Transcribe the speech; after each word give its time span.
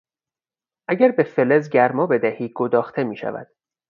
اگر 0.89 1.11
به 1.11 1.23
فلز 1.23 1.69
گرما 1.69 2.07
بدهی 2.07 2.51
گداخته 2.55 3.03
میشود. 3.03 3.47